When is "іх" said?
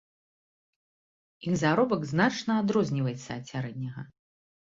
1.49-1.53